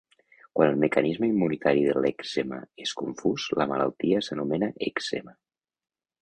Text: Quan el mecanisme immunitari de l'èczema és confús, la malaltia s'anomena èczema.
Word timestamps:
Quan 0.59 0.69
el 0.71 0.77
mecanisme 0.83 1.27
immunitari 1.33 1.83
de 1.87 2.01
l'èczema 2.05 2.57
és 2.87 2.95
confús, 3.03 3.45
la 3.61 3.69
malaltia 3.73 4.23
s'anomena 4.29 4.71
èczema. 4.91 5.37